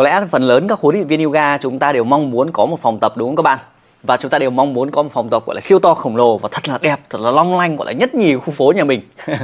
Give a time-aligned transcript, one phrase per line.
[0.00, 2.66] Có lẽ phần lớn các huấn luyện viên yoga chúng ta đều mong muốn có
[2.66, 3.58] một phòng tập đúng không các bạn?
[4.02, 6.16] Và chúng ta đều mong muốn có một phòng tập gọi là siêu to khổng
[6.16, 8.72] lồ và thật là đẹp, thật là long lanh gọi là nhất nhì khu phố
[8.76, 9.00] nhà mình.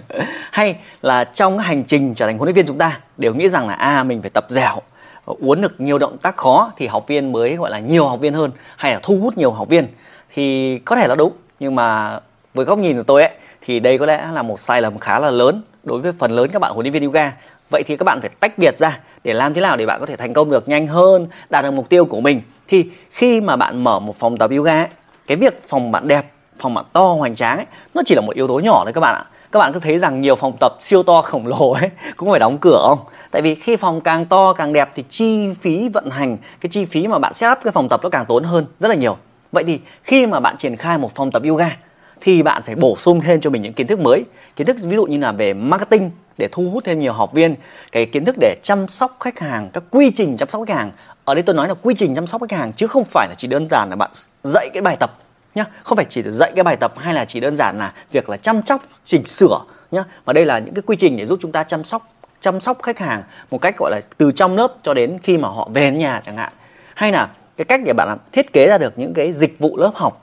[0.51, 3.69] Hay là trong hành trình trở thành huấn luyện viên chúng ta đều nghĩ rằng
[3.69, 4.77] là à mình phải tập dẻo,
[5.25, 8.35] uốn được nhiều động tác khó thì học viên mới gọi là nhiều học viên
[8.35, 9.89] hơn hay là thu hút nhiều học viên
[10.35, 12.19] thì có thể là đúng nhưng mà
[12.55, 13.31] với góc nhìn của tôi ấy
[13.61, 16.51] thì đây có lẽ là một sai lầm khá là lớn đối với phần lớn
[16.53, 17.33] các bạn huấn luyện viên yoga
[17.71, 20.07] vậy thì các bạn phải tách biệt ra để làm thế nào để bạn có
[20.07, 22.41] thể thành công được nhanh hơn đạt được mục tiêu của mình.
[22.69, 24.89] Thì khi mà bạn mở một phòng tập yoga ấy,
[25.27, 28.35] cái việc phòng bạn đẹp phòng bạn to hoành tráng ấy, nó chỉ là một
[28.35, 29.25] yếu tố nhỏ thôi các bạn ạ.
[29.53, 32.41] Các bạn cứ thấy rằng nhiều phòng tập siêu to khổng lồ ấy cũng phải
[32.41, 32.99] đóng cửa không?
[33.31, 36.85] Tại vì khi phòng càng to càng đẹp thì chi phí vận hành cái chi
[36.85, 39.17] phí mà bạn setup cái phòng tập nó càng tốn hơn rất là nhiều.
[39.53, 41.71] Vậy thì khi mà bạn triển khai một phòng tập yoga
[42.21, 44.25] thì bạn phải bổ sung thêm cho mình những kiến thức mới.
[44.57, 47.55] Kiến thức ví dụ như là về marketing để thu hút thêm nhiều học viên.
[47.93, 50.91] Cái kiến thức để chăm sóc khách hàng, các quy trình chăm sóc khách hàng.
[51.25, 53.35] Ở đây tôi nói là quy trình chăm sóc khách hàng chứ không phải là
[53.37, 54.11] chỉ đơn giản là bạn
[54.45, 55.19] dạy cái bài tập
[55.55, 55.65] nhá.
[55.83, 58.37] Không phải chỉ dạy cái bài tập hay là chỉ đơn giản là việc là
[58.37, 59.61] chăm sóc, chỉnh sửa
[59.91, 60.05] nhá.
[60.27, 62.09] Mà đây là những cái quy trình để giúp chúng ta chăm sóc
[62.41, 65.49] chăm sóc khách hàng một cách, gọi là, từ trong lớp cho đến khi mà
[65.49, 66.53] họ về nhà chẳng hạn.
[66.95, 69.77] Hay là cái cách để bạn làm, thiết kế ra được những cái dịch vụ
[69.77, 70.21] lớp học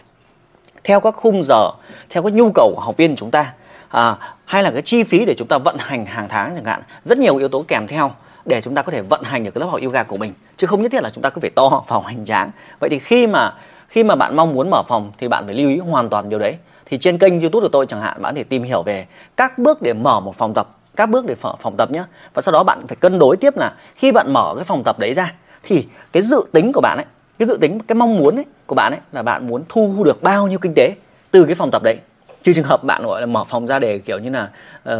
[0.84, 1.70] theo các khung giờ
[2.09, 3.53] theo các nhu cầu của học viên của chúng ta
[3.89, 6.81] à, hay là cái chi phí để chúng ta vận hành hàng tháng chẳng hạn
[7.06, 8.12] rất nhiều yếu tố kèm theo
[8.45, 10.67] để chúng ta có thể vận hành được cái lớp học yoga của mình chứ
[10.67, 12.52] không nhất thiết là chúng ta cứ phải to phòng hành tráng.
[12.80, 13.53] Vậy thì khi mà
[13.88, 16.40] khi mà bạn mong muốn mở phòng thì bạn phải lưu ý hoàn toàn điều
[16.40, 16.58] đấy.
[16.86, 19.06] Thì trên kênh youtube của tôi chẳng hạn bạn có thể tìm hiểu về
[19.38, 22.03] các bước để mở một phòng tập các bước để mở phòng tập nhé
[22.34, 25.00] và sau đó bạn phải cân đối tiếp là khi bạn mở cái phòng tập
[25.00, 27.06] đấy ra thì cái dự tính của bạn ấy
[27.39, 30.23] cái dự tính cái mong muốn ấy của bạn ấy là bạn muốn thu được
[30.23, 30.95] bao nhiêu kinh tế
[31.31, 31.98] từ cái phòng tập đấy?
[32.44, 34.50] Trừ trường hợp bạn gọi là mở phòng ra để kiểu như là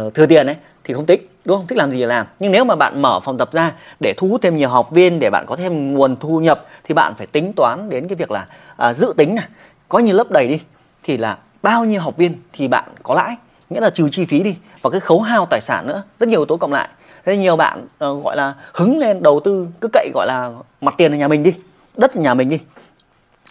[0.06, 1.66] uh, thừa tiền ấy thì không thích đúng không?
[1.66, 2.26] Thích làm gì thì làm.
[2.38, 5.20] Nhưng nếu mà bạn mở phòng tập ra để thu hút thêm nhiều học viên
[5.20, 8.30] để bạn có thêm nguồn thu nhập thì bạn phải tính toán đến cái việc
[8.30, 8.46] là
[8.90, 9.46] uh, dự tính này
[9.88, 10.60] có như lớp đầy đi
[11.02, 13.36] thì là bao nhiêu học viên thì bạn có lãi
[13.70, 16.40] nghĩa là trừ chi phí đi và cái khấu hao tài sản nữa rất nhiều
[16.40, 16.88] yếu tố cộng lại.
[17.24, 20.94] Thế nhiều bạn uh, gọi là hứng lên đầu tư cứ cậy gọi là mặt
[20.98, 21.54] tiền ở nhà mình đi
[21.96, 22.58] đất nhà mình đi.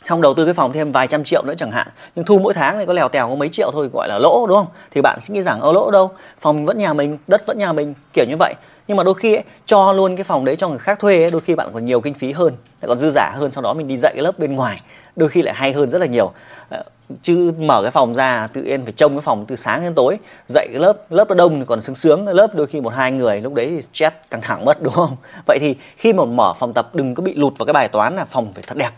[0.08, 1.88] Không đầu tư cái phòng thêm vài trăm triệu nữa chẳng hạn.
[2.16, 4.48] Nhưng thu mỗi tháng thì có lèo tèo có mấy triệu thôi gọi là lỗ
[4.48, 4.68] đúng không?
[4.92, 6.12] Thì bạn sẽ nghĩ rằng ở lỗ đâu?
[6.40, 8.54] Phòng vẫn nhà mình đất vẫn nhà mình kiểu như vậy.
[8.88, 11.32] Nhưng mà đôi khi ấy, cho luôn cái phòng đấy cho người khác thuê ấy,
[11.32, 13.74] đôi khi bạn còn nhiều kinh phí hơn lại còn dư giả hơn sau đó
[13.74, 14.82] mình đi dạy cái lớp bên ngoài.
[15.16, 16.32] Đôi khi lại hay hơn rất là nhiều.
[16.70, 16.84] Ờ,
[17.22, 20.18] chứ mở cái phòng ra, tự nhiên phải trông cái phòng từ sáng đến tối.
[20.48, 22.28] Dạy cái lớp lớp nó đông thì còn sướng sướng.
[22.28, 25.16] Lớp đôi khi một hai người, lúc đấy thì stress căng thẳng mất, đúng không?
[25.48, 28.16] Vậy thì khi mà mở phòng tập, đừng có bị lụt vào cái bài toán
[28.16, 28.92] là phòng phải thật đẹp,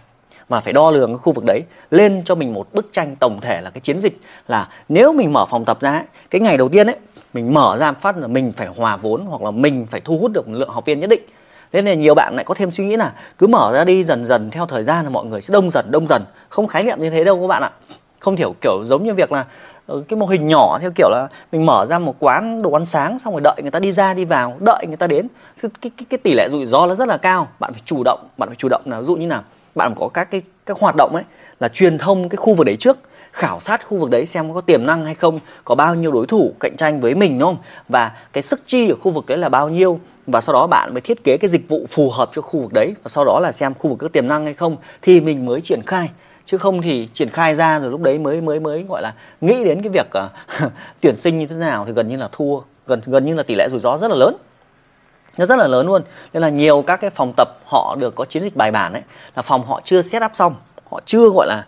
[0.50, 1.62] mà phải đo lường cái khu vực đấy.
[1.92, 5.34] Lên cho mình một bức tranh tổng thể là cái chiến dịch là nếu mình
[5.34, 6.96] mở phòng tập ra cái ngày đầu tiên ấy,
[7.34, 10.32] mình mở ra phát là mình phải hòa vốn hoặc là mình phải thu hút
[10.32, 11.22] được một lượng học viên nhất định.
[11.72, 14.26] Thế nên nhiều bạn lại có thêm suy nghĩ là cứ mở ra đi dần
[14.26, 16.24] dần theo thời gian là mọi người sẽ đông dần đông dần.
[16.50, 17.72] Không khái niệm như thế đâu các bạn ạ
[18.26, 19.46] không hiểu kiểu giống như việc là
[19.88, 22.86] ờ, cái mô hình nhỏ theo kiểu là mình mở ra một quán đồ ăn
[22.86, 25.28] sáng xong rồi đợi người ta đi ra đi vào đợi người ta đến.
[25.62, 27.48] Cái, cái, cái, cái tỷ lệ rủi ro nó rất là cao.
[27.60, 29.44] Bạn phải chủ động bạn phải chủ động là ví dụ như nào
[29.76, 31.24] bạn có các cái các hoạt động ấy
[31.60, 32.98] là truyền thông cái khu vực đấy trước
[33.32, 36.28] khảo sát khu vực đấy xem có tiềm năng hay không có bao nhiêu đối
[36.28, 37.58] thủ cạnh tranh với mình đúng không?
[37.90, 40.00] Và cái sức chi ở khu vực đấy là bao nhiêu?
[40.28, 42.74] Và sau đó bạn mới thiết kế cái dịch vụ phù hợp cho khu vực
[42.74, 45.46] đấy và sau đó là xem khu vực có tiềm năng hay không thì mình
[45.46, 46.10] mới triển khai
[46.46, 49.64] chứ không thì triển khai ra rồi lúc đấy mới mới mới gọi là nghĩ
[49.64, 53.02] đến cái việc uh, tuyển sinh như thế nào thì gần như là thua gần
[53.06, 54.36] gần như là tỷ lệ rủi ro rất là lớn.
[55.38, 56.02] Nó rất là lớn luôn.
[56.34, 59.02] Nên là nhiều các cái phòng tập họ được có chiến dịch bài bản ấy
[59.36, 60.56] là phòng họ chưa set up xong
[60.92, 61.66] họ chưa gọi là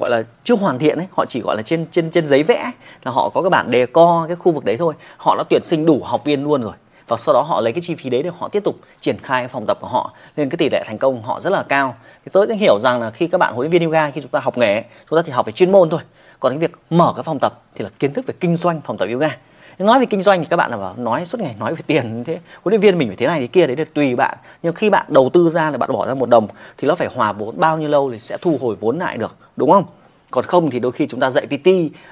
[0.00, 2.72] gọi là chưa hoàn thiện ấy họ chỉ gọi là trên trên trên giấy vẽ
[3.02, 4.94] là họ có cái bản đề co cái khu vực đấy thôi.
[5.16, 6.72] Họ đã tuyển sinh đủ học viên luôn rồi
[7.10, 9.48] và sau đó họ lấy cái chi phí đấy để họ tiếp tục triển khai
[9.48, 10.12] phòng tập của họ.
[10.36, 11.96] Nên cái tỷ lệ thành công của họ rất là cao.
[12.24, 14.30] Thì tôi cũng hiểu rằng là khi các bạn huấn luyện viên yoga, khi chúng
[14.30, 16.00] ta học nghề chúng ta chỉ học về chuyên môn thôi.
[16.40, 18.98] Còn cái việc mở cái phòng tập thì là kiến thức về kinh doanh phòng
[18.98, 19.36] tập yoga.
[19.78, 22.18] Nói về kinh doanh thì các bạn là bảo, nói suốt ngày nói về tiền
[22.18, 22.38] như thế.
[22.62, 24.38] Huấn luyện viên mình phải thế này thế kia đấy là tùy bạn.
[24.62, 26.48] Nhưng khi bạn đầu tư ra là bạn bỏ ra một đồng,
[26.78, 29.36] thì nó phải hòa vốn bao nhiêu lâu thì sẽ thu hồi vốn lại được,
[29.56, 29.84] đúng không?
[30.30, 31.68] Còn không thì đôi khi chúng ta dạy PT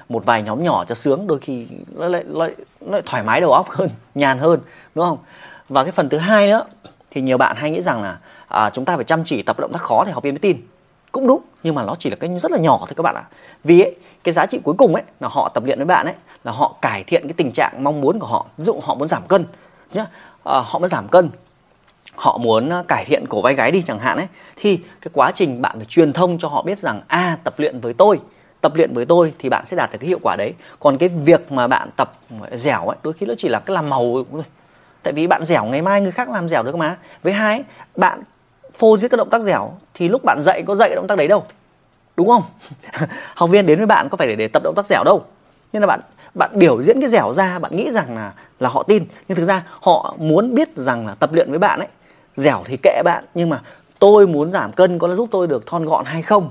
[0.08, 3.22] một vài nhóm nhỏ cho sướng đôi khi nó lại, nó lại, nó lại thoải
[3.22, 4.60] mái đầu óc hơn nhàn hơn
[4.94, 5.18] đúng không?
[5.68, 6.64] Và cái phần thứ hai nữa
[7.10, 8.18] thì nhiều bạn hay nghĩ rằng là
[8.48, 10.62] à, chúng ta phải chăm chỉ tập động tác khó để học viên mới tin.
[11.12, 13.24] Cũng đúng nhưng mà nó chỉ là cái rất là nhỏ thôi các bạn ạ.
[13.64, 16.14] Vì ấy, cái giá trị cuối cùng ấy là họ tập luyện với bạn ấy
[16.44, 18.46] là họ cải thiện cái tình trạng mong muốn của họ.
[18.56, 19.46] Ví dụ họ muốn giảm cân
[19.92, 20.06] nhá
[20.44, 21.30] à, họ muốn giảm cân
[22.18, 24.26] họ muốn ờ, cải thiện cổ vai gáy đi chẳng hạn ấy
[24.56, 27.54] thì cái quá trình bạn phải truyền thông cho họ biết rằng a à, tập
[27.58, 28.18] luyện với tôi
[28.60, 30.54] tập luyện với tôi thì bạn sẽ đạt được cái hiệu quả đấy.
[30.80, 32.12] Còn cái việc mà bạn tập
[32.50, 34.42] ờ, dẻo ấy đôi khi nó chỉ là cái làm màu thôi.
[35.02, 36.96] Tại vì bạn dẻo ngày mai người khác làm dẻo được mà.
[37.22, 37.64] Với hai
[37.96, 38.22] bạn
[38.74, 41.28] phô diễn các động tác dẻo thì lúc bạn dạy có dạy động tác đấy
[41.28, 41.44] đâu
[42.16, 42.42] đúng không?
[43.34, 45.24] Học viên đến với bạn có phải để, để tập động tác dẻo đâu.
[45.72, 46.00] Nên là bạn
[46.34, 49.04] bạn biểu diễn cái dẻo ra bạn nghĩ rằng là là họ tin.
[49.28, 51.88] Nhưng thực ra họ muốn biết rằng là tập luyện với bạn ấy
[52.38, 53.62] dẻo thì kệ bạn nhưng mà
[53.98, 56.50] tôi muốn giảm cân có giúp tôi được thon gọn hay không?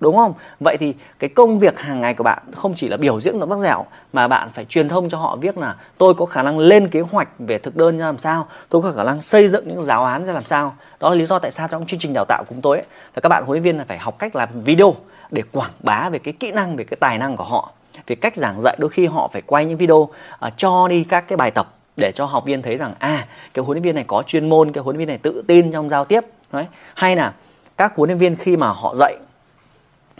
[0.00, 0.34] Đúng không?
[0.60, 3.50] Vậy thì cái công việc hàng ngày của bạn không chỉ là biểu diễn động
[3.50, 6.58] tác dẻo mà bạn phải truyền thông cho họ biết là tôi có khả năng
[6.58, 9.68] lên kế hoạch về thực đơn ra làm sao tôi có khả năng xây dựng
[9.68, 10.76] những giáo án ra làm sao.
[11.00, 12.86] Đó là lý do tại sao trong chương trình đào tạo của chúng tôi ấy,
[13.14, 14.94] là các bạn huấn luyện viên là phải học cách làm video
[15.30, 17.72] để quảng bá về cái kỹ năng về cái tài năng của họ
[18.06, 18.76] về cách giảng dạy.
[18.80, 20.10] Đôi khi họ phải quay những video uh,
[20.56, 23.76] cho đi các cái bài tập để cho học viên thấy rằng à cái huấn
[23.76, 26.04] luyện viên này có chuyên môn cái huấn luyện viên này tự tin trong giao
[26.04, 26.20] tiếp
[26.52, 26.66] đấy.
[26.94, 27.32] Hay là
[27.76, 29.16] các huấn luyện viên khi mà họ dạy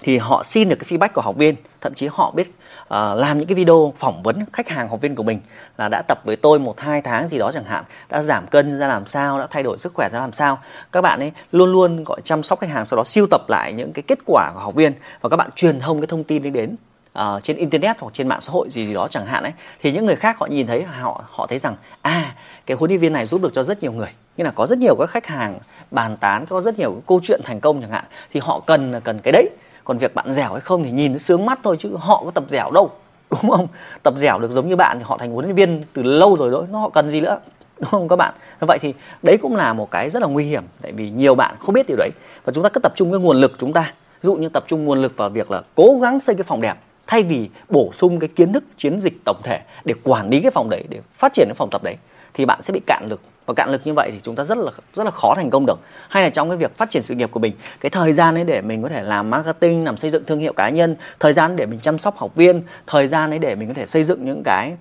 [0.00, 2.49] thì họ xin được cái feedback của học viên thậm chí họ biết
[2.81, 5.40] uh, làm những cái video phỏng vấn khách hàng học viên của mình
[5.78, 8.79] là đã tập với tôi một hai tháng gì đó chẳng hạn đã giảm cân
[8.79, 10.58] ra làm sao đã thay đổi sức khỏe ra làm sao.
[10.93, 13.72] Các bạn ấy luôn luôn gọi chăm sóc khách hàng sau đó siêu tập lại
[13.72, 16.43] những cái kết quả của học viên và các bạn truyền thông cái thông tin
[16.43, 16.76] đấy đến
[17.21, 19.53] uh, trên internet hoặc trên mạng xã hội gì, gì đó chẳng hạn ấy
[19.83, 22.35] thì những người khác họ nhìn thấy họ họ thấy rằng à
[22.67, 24.11] cái huấn luyện viên này giúp được cho rất nhiều người.
[24.37, 25.59] Như là có rất nhiều các khách hàng
[25.91, 29.19] bàn tán có rất nhiều câu chuyện thành công chẳng hạn thì họ cần cần
[29.23, 29.49] cái đấy.
[29.85, 32.31] Còn việc bạn dẻo hay không thì nhìn nó sướng mắt thôi chứ họ có
[32.31, 32.91] tập dẻo đâu
[33.31, 33.67] đúng không?
[34.03, 36.51] Tập dẻo được giống như bạn thì họ thành huấn luyện viên từ lâu rồi
[36.51, 37.39] đó nó họ cần gì nữa
[37.81, 38.35] đúng không các bạn?
[38.61, 41.57] Vậy thì đấy cũng là một cái rất là nguy hiểm tại vì nhiều bạn
[41.61, 42.11] không biết điều đấy.
[42.45, 43.93] Và chúng ta cứ tập trung cái nguồn lực chúng ta.
[44.23, 46.61] Ví dụ như tập trung nguồn lực vào việc là cố gắng xây cái phòng
[46.61, 50.41] đẹp thay vì bổ sung cái kiến thức chiến dịch tổng thể để quản lý
[50.41, 51.97] cái phòng đấy để phát triển cái phòng tập đấy
[52.35, 53.20] thì bạn sẽ bị cạn lực.
[53.47, 55.67] Và cạn lực như vậy thì chúng ta rất là rất là khó thành công
[55.67, 55.79] được.
[56.08, 58.44] Hay là trong cái việc phát triển sự nghiệp của mình cái thời gian ấy
[58.44, 61.56] để mình có thể làm marketing làm xây dựng thương hiệu cá nhân thời gian
[61.56, 64.25] để mình chăm sóc học viên thời gian ấy để mình có thể xây dựng
[64.25, 64.73] những cái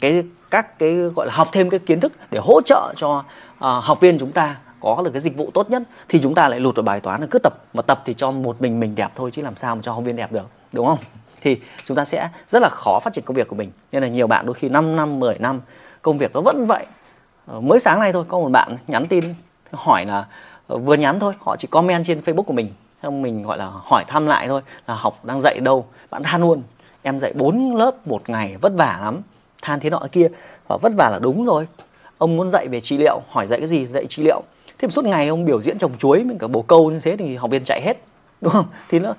[0.00, 3.24] cái các cái gọi là học thêm cái kiến thức để hỗ trợ cho uh,
[3.58, 6.60] học viên chúng ta có được cái dịch vụ tốt nhất thì chúng ta lại
[6.60, 7.58] lụt vào bài toán là cứ tập.
[7.74, 10.04] Mà tập thì cho một mình mình đẹp thôi chứ làm sao mà cho học
[10.04, 10.98] viên đẹp được đúng không?
[11.40, 13.70] Thì chúng ta sẽ rất là khó phát triển công việc của mình.
[13.92, 15.60] Nên là nhiều bạn đôi khi 5 năm 10 năm,
[16.02, 16.86] công việc nó vẫn vậy.
[17.46, 19.24] Ờ, mới sáng nay thôi, có một bạn nhắn tin,
[19.72, 20.26] hỏi là
[20.66, 22.70] ờ, vừa nhắn thôi, họ chỉ comment trên facebook của mình.
[23.02, 25.86] Xong mình gọi là hỏi thăm lại thôi, là học đang dạy đâu?
[26.10, 26.62] Bạn than luôn,
[27.02, 29.20] em dạy 4 lớp một ngày, vất vả lắm.
[29.62, 30.28] Than thế nọ kia.
[30.68, 31.66] Và vất vả là đúng rồi.
[32.18, 33.86] Ông muốn dạy về trị liệu, hỏi dạy cái gì?
[33.86, 34.42] Dạy trị liệu.
[34.78, 37.36] Thế suốt ngày ông biểu diễn trồng chuối mình cả bồ câu như thế thì
[37.36, 37.96] học viên chạy hết
[38.42, 38.66] đúng không?
[38.88, 39.14] Thì nó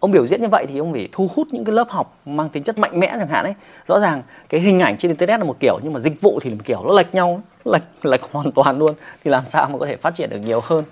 [0.00, 2.48] ông biểu diễn như vậy thì ông phải thu hút những cái lớp học mang
[2.48, 3.54] tính chất mạnh mẽ chẳng hạn ấy.
[3.86, 6.50] Rõ ràng cái hình ảnh trên internet là một kiểu nhưng mà dịch vụ thì
[6.50, 8.94] là một kiểu nó lệch nhau lệch lệch hoàn toàn luôn.
[9.24, 10.84] Thì làm sao mà có thể phát triển được nhiều hơn?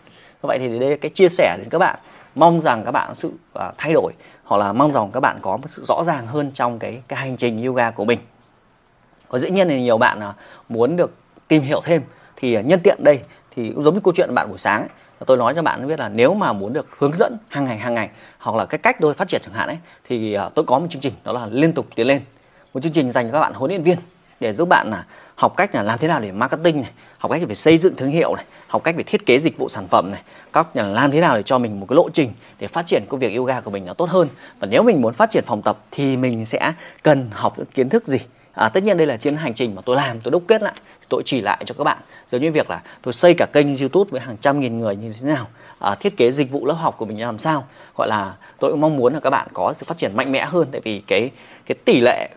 [0.43, 1.99] Vậy thì đây cái chia sẻ đến các bạn.
[2.35, 4.13] Mong rằng các bạn sự uh, thay đổi
[4.45, 7.21] hoặc là mong rằng các bạn có một sự rõ ràng hơn trong cái cái
[7.21, 8.19] hành trình yoga của mình.
[9.29, 10.35] Và dĩ nhiên thì nhiều bạn uh,
[10.69, 11.15] muốn được
[11.49, 12.03] tìm hiểu thêm.
[12.37, 14.89] Thì uh, nhân tiện đây thì cũng giống như câu chuyện bạn buổi sáng ấy,
[15.25, 17.95] tôi nói cho bạn biết là nếu mà muốn được hướng dẫn hàng ngày hàng
[17.95, 19.79] ngày hoặc là cái cách tôi phát triển chẳng hạn ấy
[20.09, 22.21] thì ờ, tôi có một chương trình đó là liên tục tiến lên.
[22.75, 23.99] Một chương trình dành cho các bạn huấn luyện viên
[24.41, 25.05] để giúp bạn là
[25.35, 28.11] học cách là làm thế nào để marketing này học cách để xây dựng thương
[28.11, 30.23] hiệu này học cách về thiết kế dịch vụ sản phẩm này
[30.53, 33.05] các là làm thế nào để cho mình một cái lộ trình để phát triển
[33.09, 34.29] công việc yoga của mình nó tốt hơn.
[34.59, 36.73] Và nếu mình muốn phát triển phòng tập thì mình sẽ
[37.03, 38.19] cần học những kiến thức gì?
[38.53, 40.75] À, tất nhiên đây là trên hành trình mà tôi làm tôi đúc kết lại
[41.09, 41.99] tôi chỉ lại cho các bạn.
[42.31, 45.13] Giống như việc là tôi xây cả kênh youtube với hàng trăm nghìn người như
[45.21, 45.47] thế nào
[45.79, 47.65] à, thiết kế dịch vụ lớp học của mình làm sao.
[47.97, 50.45] Gọi là tôi cũng mong muốn là các bạn có sự phát triển mạnh mẽ
[50.45, 51.31] hơn tại vì cái
[51.67, 52.29] cái tỷ lệ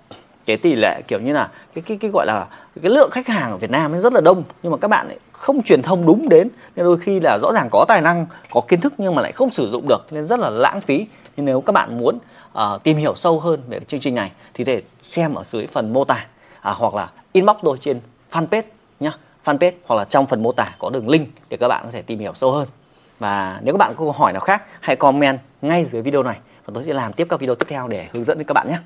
[0.45, 2.47] cái tỷ lệ kiểu như là cái cái cái gọi là
[2.81, 5.07] cái lượng khách hàng ở Việt Nam ấy rất là đông nhưng mà các bạn
[5.07, 8.25] ấy không truyền thông đúng đến nên đôi khi là rõ ràng có tài năng
[8.51, 11.05] có kiến thức nhưng mà lại không sử dụng được nên rất là lãng phí.
[11.37, 12.19] Nên nếu các bạn muốn
[12.57, 15.93] uh, tìm hiểu sâu hơn về chương trình này thì để xem ở dưới phần
[15.93, 16.25] mô tả
[16.61, 17.99] à, hoặc là inbox tôi trên
[18.31, 18.63] fanpage
[18.99, 19.11] nhá,
[19.45, 22.01] fanpage hoặc là trong phần mô tả có đường link để các bạn có thể
[22.01, 22.67] tìm hiểu sâu hơn.
[23.19, 26.39] Và nếu các bạn có câu hỏi nào khác, hãy comment ngay dưới video này
[26.65, 28.67] và tôi sẽ làm tiếp các video tiếp theo để hướng dẫn đến các bạn
[28.67, 28.79] nhé.